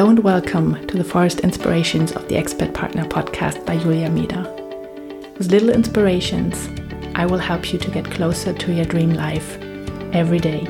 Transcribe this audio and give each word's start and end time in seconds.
Hello 0.00 0.08
and 0.08 0.24
welcome 0.24 0.86
to 0.86 0.96
the 0.96 1.04
Forest 1.04 1.40
Inspirations 1.40 2.12
of 2.12 2.26
the 2.26 2.34
Expert 2.34 2.72
Partner 2.72 3.04
podcast 3.04 3.66
by 3.66 3.76
Julia 3.76 4.08
Mida. 4.08 4.50
With 5.36 5.50
little 5.50 5.68
inspirations, 5.68 6.70
I 7.14 7.26
will 7.26 7.36
help 7.36 7.70
you 7.70 7.78
to 7.78 7.90
get 7.90 8.10
closer 8.10 8.54
to 8.54 8.72
your 8.72 8.86
dream 8.86 9.12
life 9.12 9.60
every 10.14 10.38
day. 10.38 10.60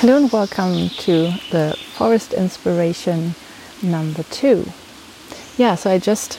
Hello 0.00 0.18
and 0.18 0.30
welcome 0.30 0.90
to 0.90 1.32
the 1.50 1.78
Forest 1.94 2.34
Inspiration 2.34 3.34
number 3.82 4.22
two. 4.24 4.66
Yeah, 5.56 5.76
so 5.76 5.90
I 5.90 5.98
just 5.98 6.38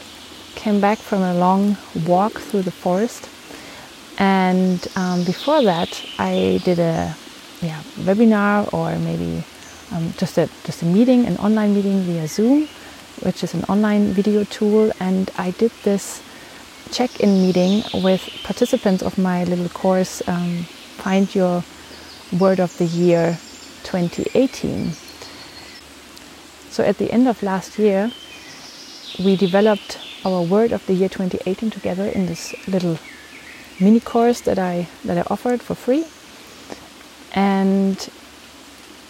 came 0.56 0.80
back 0.82 0.98
from 0.98 1.22
a 1.22 1.34
long 1.34 1.78
walk 2.06 2.34
through 2.34 2.64
the 2.64 2.72
forest, 2.72 3.30
and 4.18 4.88
um, 4.96 5.24
before 5.24 5.62
that, 5.64 6.04
I 6.20 6.62
did 6.64 6.80
a 6.80 7.16
yeah 7.62 7.82
webinar 8.00 8.72
or 8.74 8.98
maybe 9.00 9.44
um, 9.92 10.14
just 10.18 10.38
a 10.38 10.50
just 10.66 10.82
a 10.82 10.86
meeting, 10.86 11.26
an 11.26 11.38
online 11.38 11.74
meeting 11.74 12.02
via 12.02 12.28
Zoom, 12.28 12.68
which 13.22 13.44
is 13.44 13.54
an 13.54 13.64
online 13.66 14.14
video 14.14 14.44
tool, 14.46 14.92
and 15.00 15.32
I 15.38 15.52
did 15.52 15.72
this 15.84 16.22
check-in 16.92 17.42
meeting 17.42 17.84
with 18.04 18.22
participants 18.44 19.02
of 19.02 19.18
my 19.18 19.46
little 19.46 19.70
course, 19.70 20.22
um, 20.28 20.64
Find 20.98 21.34
Your 21.34 21.64
Word 22.38 22.60
of 22.60 22.78
the 22.78 22.86
Year 22.86 23.38
2018. 23.84 24.92
So 26.70 26.84
at 26.84 26.98
the 26.98 27.12
end 27.12 27.28
of 27.28 27.42
last 27.44 27.80
year, 27.80 28.12
we 29.20 29.36
developed 29.36 30.00
our 30.26 30.42
word 30.42 30.72
of 30.72 30.86
the 30.86 30.94
year 30.94 31.10
2018 31.10 31.70
together 31.72 32.06
in 32.06 32.26
this 32.26 32.56
little 32.68 32.98
mini 33.80 34.00
course 34.00 34.42
that 34.42 34.60
I 34.60 34.88
that 35.06 35.18
I 35.18 35.22
offered 35.34 35.62
for 35.62 35.76
free. 35.76 36.06
And 37.34 37.98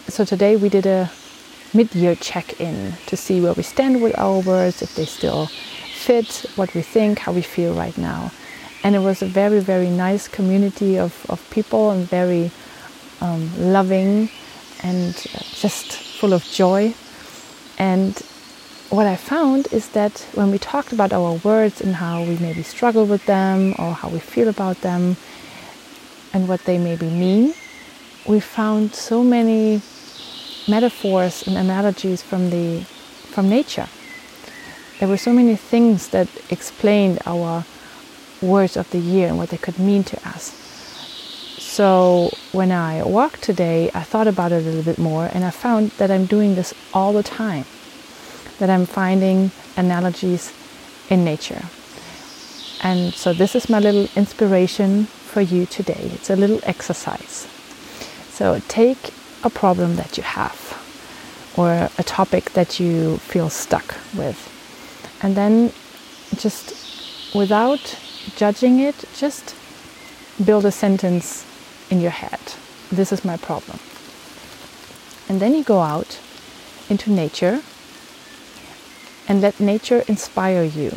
so 0.08 0.24
today 0.24 0.56
we 0.56 0.68
did 0.68 0.86
a 0.86 1.10
mid-year 1.74 2.14
check-in 2.14 2.94
to 3.06 3.16
see 3.16 3.40
where 3.40 3.54
we 3.54 3.62
stand 3.62 4.02
with 4.02 4.18
our 4.18 4.40
words, 4.40 4.82
if 4.82 4.94
they 4.94 5.06
still 5.06 5.46
fit 5.46 6.44
what 6.56 6.74
we 6.74 6.82
think, 6.82 7.18
how 7.18 7.32
we 7.32 7.42
feel 7.42 7.74
right 7.74 7.96
now. 7.96 8.30
And 8.84 8.94
it 8.94 8.98
was 8.98 9.22
a 9.22 9.26
very, 9.26 9.60
very 9.60 9.88
nice 9.88 10.28
community 10.28 10.98
of, 10.98 11.24
of 11.30 11.38
people 11.50 11.90
and 11.90 12.06
very 12.08 12.50
um, 13.20 13.50
loving 13.58 14.28
and 14.82 15.14
just 15.14 15.92
full 15.92 16.32
of 16.32 16.44
joy. 16.44 16.94
And 17.78 18.20
what 18.92 19.06
I 19.06 19.16
found 19.16 19.72
is 19.72 19.88
that 19.90 20.20
when 20.34 20.50
we 20.50 20.58
talked 20.58 20.92
about 20.92 21.14
our 21.14 21.32
words 21.36 21.80
and 21.80 21.96
how 21.96 22.22
we 22.24 22.36
maybe 22.36 22.62
struggle 22.62 23.06
with 23.06 23.24
them 23.24 23.74
or 23.78 23.94
how 23.94 24.10
we 24.10 24.18
feel 24.18 24.48
about 24.48 24.82
them 24.82 25.16
and 26.34 26.46
what 26.46 26.64
they 26.66 26.76
maybe 26.76 27.08
mean, 27.08 27.54
we 28.28 28.38
found 28.38 28.94
so 28.94 29.24
many 29.24 29.80
metaphors 30.68 31.46
and 31.46 31.56
analogies 31.56 32.22
from 32.22 32.50
the 32.50 32.80
from 33.32 33.48
nature. 33.48 33.88
There 35.00 35.08
were 35.08 35.16
so 35.16 35.32
many 35.32 35.56
things 35.56 36.08
that 36.08 36.28
explained 36.50 37.18
our 37.24 37.64
words 38.42 38.76
of 38.76 38.90
the 38.90 38.98
year 38.98 39.26
and 39.26 39.38
what 39.38 39.48
they 39.48 39.56
could 39.56 39.78
mean 39.78 40.04
to 40.04 40.28
us. 40.28 40.52
So 41.56 42.30
when 42.52 42.70
I 42.70 43.02
walked 43.04 43.40
today, 43.40 43.90
I 43.94 44.02
thought 44.02 44.28
about 44.28 44.52
it 44.52 44.56
a 44.56 44.66
little 44.66 44.82
bit 44.82 44.98
more 44.98 45.30
and 45.32 45.44
I 45.46 45.50
found 45.50 45.92
that 45.92 46.10
I'm 46.10 46.26
doing 46.26 46.56
this 46.56 46.74
all 46.92 47.14
the 47.14 47.22
time 47.22 47.64
that 48.62 48.70
I'm 48.70 48.86
finding 48.86 49.50
analogies 49.76 50.52
in 51.10 51.24
nature. 51.24 51.62
And 52.80 53.12
so 53.12 53.32
this 53.32 53.56
is 53.56 53.68
my 53.68 53.80
little 53.80 54.06
inspiration 54.14 55.06
for 55.06 55.40
you 55.40 55.66
today. 55.66 56.12
It's 56.14 56.30
a 56.30 56.36
little 56.36 56.60
exercise. 56.62 57.48
So 58.30 58.62
take 58.68 59.12
a 59.42 59.50
problem 59.50 59.96
that 59.96 60.16
you 60.16 60.22
have 60.22 60.60
or 61.56 61.90
a 61.98 62.04
topic 62.04 62.52
that 62.52 62.78
you 62.78 63.16
feel 63.18 63.50
stuck 63.50 63.96
with. 64.14 64.38
And 65.22 65.36
then 65.36 65.72
just 66.36 67.34
without 67.34 67.98
judging 68.36 68.78
it, 68.78 68.94
just 69.16 69.56
build 70.44 70.64
a 70.64 70.70
sentence 70.70 71.44
in 71.90 72.00
your 72.00 72.12
head. 72.12 72.38
This 72.92 73.10
is 73.10 73.24
my 73.24 73.38
problem. 73.38 73.80
And 75.28 75.40
then 75.40 75.52
you 75.52 75.64
go 75.64 75.80
out 75.80 76.20
into 76.88 77.10
nature 77.10 77.60
and 79.32 79.40
let 79.40 79.58
nature 79.58 80.04
inspire 80.08 80.62
you 80.62 80.90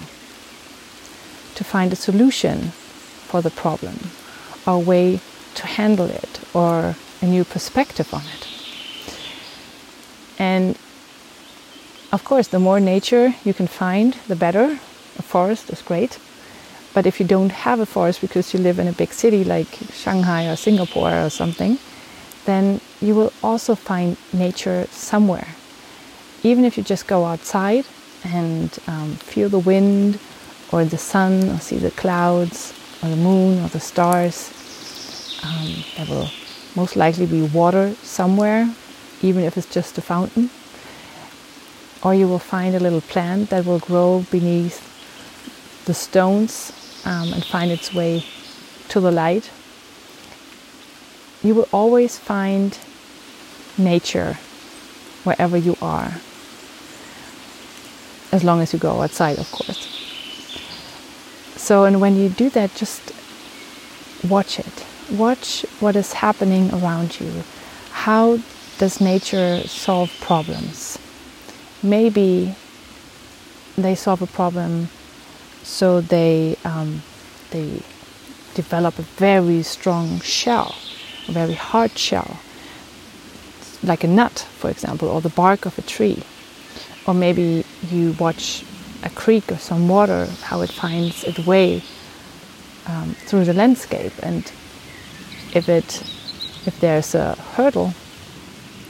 to 1.55 1.63
find 1.63 1.93
a 1.93 1.95
solution 1.95 2.57
for 3.29 3.41
the 3.41 3.49
problem, 3.49 3.97
a 4.67 4.77
way 4.77 5.21
to 5.53 5.65
handle 5.65 6.09
it, 6.09 6.41
or 6.53 6.97
a 7.21 7.25
new 7.25 7.45
perspective 7.45 8.13
on 8.13 8.23
it. 8.35 8.43
And 10.37 10.77
of 12.11 12.25
course, 12.25 12.49
the 12.49 12.59
more 12.59 12.81
nature 12.81 13.33
you 13.45 13.53
can 13.53 13.67
find, 13.67 14.17
the 14.27 14.35
better. 14.35 14.79
A 15.17 15.21
forest 15.21 15.69
is 15.69 15.81
great. 15.81 16.19
But 16.93 17.05
if 17.05 17.21
you 17.21 17.25
don't 17.25 17.53
have 17.53 17.79
a 17.79 17.85
forest 17.85 18.19
because 18.19 18.53
you 18.53 18.59
live 18.59 18.79
in 18.79 18.87
a 18.89 18.99
big 19.01 19.13
city 19.13 19.45
like 19.45 19.71
Shanghai 19.93 20.47
or 20.51 20.57
Singapore 20.57 21.25
or 21.25 21.29
something, 21.29 21.79
then 22.43 22.81
you 22.99 23.15
will 23.15 23.31
also 23.41 23.75
find 23.75 24.17
nature 24.33 24.87
somewhere. 24.91 25.47
Even 26.43 26.65
if 26.65 26.75
you 26.75 26.83
just 26.83 27.07
go 27.07 27.23
outside 27.23 27.85
and 28.23 28.77
um, 28.87 29.15
feel 29.15 29.49
the 29.49 29.59
wind 29.59 30.19
or 30.71 30.85
the 30.85 30.97
sun 30.97 31.49
or 31.49 31.59
see 31.59 31.77
the 31.77 31.91
clouds 31.91 32.73
or 33.01 33.09
the 33.09 33.15
moon 33.15 33.63
or 33.63 33.67
the 33.69 33.79
stars. 33.79 34.51
Um, 35.43 35.83
there 35.97 36.05
will 36.07 36.29
most 36.75 36.95
likely 36.95 37.25
be 37.25 37.41
water 37.43 37.93
somewhere, 38.01 38.73
even 39.21 39.43
if 39.43 39.57
it's 39.57 39.71
just 39.71 39.97
a 39.97 40.01
fountain. 40.01 40.49
Or 42.03 42.13
you 42.13 42.27
will 42.27 42.39
find 42.39 42.75
a 42.75 42.79
little 42.79 43.01
plant 43.01 43.49
that 43.49 43.65
will 43.65 43.79
grow 43.79 44.25
beneath 44.31 44.91
the 45.85 45.93
stones 45.93 47.01
um, 47.05 47.33
and 47.33 47.43
find 47.43 47.71
its 47.71 47.93
way 47.93 48.23
to 48.89 48.99
the 48.99 49.11
light. 49.11 49.49
You 51.43 51.55
will 51.55 51.69
always 51.71 52.17
find 52.17 52.77
nature 53.77 54.37
wherever 55.23 55.57
you 55.57 55.77
are 55.81 56.13
as 58.35 58.43
long 58.43 58.59
as 58.61 58.73
you 58.73 58.79
go 58.79 59.01
outside, 59.01 59.39
of 59.39 59.49
course. 59.51 59.81
So, 61.55 61.85
and 61.85 62.01
when 62.01 62.17
you 62.17 62.27
do 62.27 62.49
that, 62.49 62.75
just 62.75 63.01
watch 64.27 64.59
it. 64.59 64.85
Watch 65.09 65.65
what 65.79 65.95
is 65.95 66.11
happening 66.13 66.69
around 66.73 67.19
you. 67.19 67.31
How 67.91 68.39
does 68.77 68.99
nature 68.99 69.61
solve 69.67 70.11
problems? 70.19 70.99
Maybe 71.81 72.55
they 73.77 73.95
solve 73.95 74.21
a 74.21 74.27
problem 74.27 74.89
so 75.63 76.01
they 76.01 76.57
um, 76.65 77.01
they 77.51 77.81
develop 78.53 78.99
a 78.99 79.07
very 79.17 79.63
strong 79.63 80.19
shell, 80.19 80.75
a 81.27 81.31
very 81.31 81.53
hard 81.53 81.97
shell, 81.97 82.37
like 83.81 84.03
a 84.03 84.07
nut, 84.07 84.45
for 84.59 84.69
example, 84.69 85.07
or 85.07 85.21
the 85.21 85.29
bark 85.29 85.65
of 85.65 85.77
a 85.77 85.81
tree 85.81 86.23
or 87.05 87.13
maybe 87.13 87.65
you 87.89 88.13
watch 88.19 88.63
a 89.03 89.09
creek 89.09 89.51
or 89.51 89.57
some 89.57 89.87
water, 89.87 90.27
how 90.41 90.61
it 90.61 90.71
finds 90.71 91.23
its 91.23 91.39
way 91.45 91.83
um, 92.87 93.13
through 93.25 93.45
the 93.45 93.53
landscape, 93.53 94.13
and 94.23 94.51
if 95.53 95.69
it 95.69 96.01
if 96.65 96.79
there's 96.79 97.13
a 97.13 97.35
hurdle, 97.55 97.93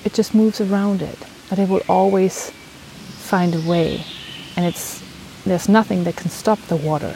it 0.06 0.14
just 0.14 0.34
moves 0.34 0.62
around 0.62 1.02
it, 1.02 1.18
but 1.50 1.60
it 1.60 1.68
will 1.68 1.84
always 1.90 2.52
find 2.52 3.54
a 3.54 3.62
way, 3.70 4.04
and 4.56 4.66
it's 4.66 5.04
there's 5.46 5.70
nothing 5.70 6.04
that 6.06 6.16
can 6.16 6.30
stop 6.30 6.60
the 6.68 6.76
water. 6.76 7.16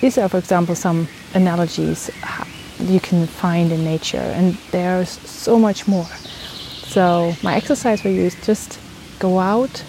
These 0.00 0.18
are, 0.18 0.28
for 0.28 0.38
example, 0.38 0.74
some 0.74 1.08
analogies 1.34 2.10
you 2.80 3.00
can 3.00 3.26
find 3.26 3.72
in 3.72 3.84
nature, 3.84 4.18
and 4.18 4.54
there's 4.70 5.08
so 5.08 5.58
much 5.58 5.88
more. 5.88 6.06
So, 6.88 7.34
my 7.42 7.54
exercise 7.56 8.00
for 8.00 8.08
you 8.08 8.22
is 8.22 8.34
just 8.46 8.78
go 9.18 9.38
out 9.38 9.84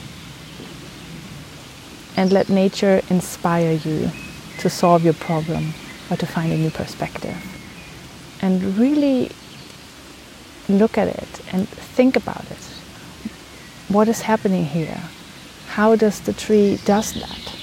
and 2.18 2.34
let 2.34 2.50
nature 2.50 3.02
inspire 3.10 3.74
you 3.74 4.12
to 4.60 4.70
solve 4.70 5.04
your 5.04 5.14
problem 5.14 5.74
or 6.10 6.18
to 6.18 6.26
find 6.26 6.52
a 6.52 6.58
new 6.58 6.72
perspective. 6.72 7.38
And 8.42 8.78
really 8.78 9.32
look 10.68 10.98
at 10.98 11.08
it 11.08 11.42
and 11.54 11.68
think 11.70 12.16
about 12.16 12.44
it. 12.52 12.58
What 13.88 14.08
is 14.08 14.22
happening 14.22 14.66
here? 14.66 15.00
How 15.68 15.96
does 15.96 16.20
the 16.22 16.34
tree 16.34 16.80
does 16.86 17.14
that? 17.14 17.56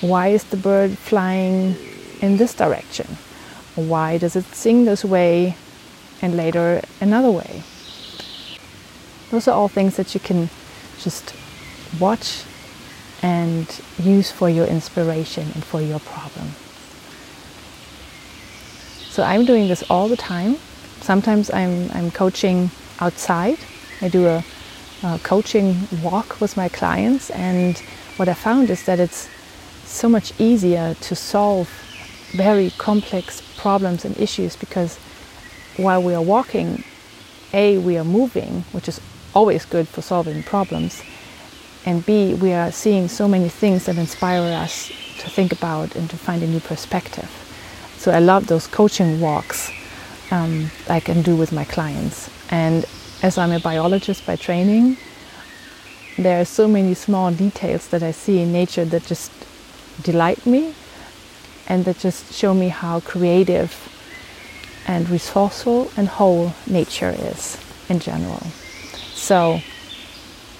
Why 0.00 0.28
is 0.28 0.44
the 0.44 0.56
bird 0.56 0.96
flying 0.96 1.76
in 2.20 2.36
this 2.36 2.54
direction? 2.54 3.06
Why 3.74 4.18
does 4.18 4.36
it 4.36 4.44
sing 4.46 4.84
this 4.84 5.04
way 5.04 5.56
and 6.22 6.36
later 6.36 6.82
another 7.00 7.30
way? 7.30 7.62
Those 9.32 9.48
are 9.48 9.54
all 9.54 9.68
things 9.68 9.96
that 9.96 10.12
you 10.12 10.20
can 10.20 10.50
just 10.98 11.34
watch 11.98 12.44
and 13.22 13.66
use 13.98 14.30
for 14.30 14.50
your 14.50 14.66
inspiration 14.66 15.44
and 15.54 15.64
for 15.64 15.80
your 15.80 16.00
problem. 16.00 16.48
So 19.08 19.22
I'm 19.22 19.46
doing 19.46 19.68
this 19.68 19.82
all 19.88 20.06
the 20.06 20.18
time. 20.18 20.56
Sometimes 21.00 21.50
I'm, 21.50 21.90
I'm 21.92 22.10
coaching 22.10 22.70
outside. 23.00 23.56
I 24.02 24.08
do 24.10 24.26
a, 24.26 24.44
a 25.02 25.18
coaching 25.22 25.88
walk 26.02 26.38
with 26.38 26.54
my 26.58 26.68
clients, 26.68 27.30
and 27.30 27.78
what 28.18 28.28
I 28.28 28.34
found 28.34 28.68
is 28.68 28.84
that 28.84 29.00
it's 29.00 29.30
so 29.86 30.10
much 30.10 30.38
easier 30.38 30.94
to 31.00 31.14
solve 31.16 31.70
very 32.32 32.70
complex 32.76 33.40
problems 33.56 34.04
and 34.04 34.14
issues 34.18 34.56
because 34.56 34.98
while 35.78 36.02
we 36.02 36.12
are 36.12 36.22
walking, 36.22 36.84
A, 37.54 37.78
we 37.78 37.96
are 37.96 38.04
moving, 38.04 38.64
which 38.72 38.88
is 38.88 39.00
always 39.34 39.64
good 39.64 39.88
for 39.88 40.02
solving 40.02 40.42
problems, 40.42 41.02
and 41.84 42.04
B, 42.06 42.34
we 42.34 42.52
are 42.52 42.70
seeing 42.70 43.08
so 43.08 43.26
many 43.26 43.48
things 43.48 43.86
that 43.86 43.96
inspire 43.96 44.42
us 44.42 44.88
to 45.18 45.30
think 45.30 45.52
about 45.52 45.96
and 45.96 46.08
to 46.10 46.16
find 46.16 46.42
a 46.42 46.46
new 46.46 46.60
perspective. 46.60 47.30
So 47.96 48.12
I 48.12 48.18
love 48.18 48.46
those 48.46 48.66
coaching 48.66 49.20
walks 49.20 49.70
um, 50.32 50.70
I 50.88 50.98
can 50.98 51.22
do 51.22 51.36
with 51.36 51.52
my 51.52 51.64
clients. 51.64 52.30
And 52.50 52.84
as 53.22 53.38
I'm 53.38 53.52
a 53.52 53.60
biologist 53.60 54.26
by 54.26 54.36
training, 54.36 54.96
there 56.16 56.40
are 56.40 56.44
so 56.44 56.66
many 56.66 56.94
small 56.94 57.30
details 57.30 57.88
that 57.88 58.02
I 58.02 58.12
see 58.12 58.40
in 58.40 58.52
nature 58.52 58.84
that 58.86 59.04
just 59.06 59.30
delight 60.02 60.44
me 60.46 60.74
and 61.68 61.84
that 61.84 61.98
just 61.98 62.32
show 62.32 62.54
me 62.54 62.68
how 62.68 63.00
creative 63.00 63.88
and 64.86 65.08
resourceful 65.08 65.90
and 65.96 66.08
whole 66.08 66.54
nature 66.66 67.14
is 67.16 67.58
in 67.88 68.00
general. 68.00 68.42
So 69.22 69.60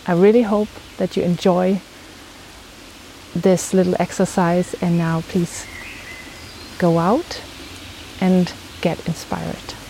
I 0.06 0.12
really 0.12 0.42
hope 0.42 0.68
that 0.96 1.16
you 1.16 1.24
enjoy 1.24 1.80
this 3.34 3.74
little 3.74 3.96
exercise 3.98 4.74
and 4.80 4.96
now 4.96 5.22
please 5.22 5.66
go 6.78 7.00
out 7.00 7.42
and 8.20 8.52
get 8.80 9.04
inspired. 9.08 9.81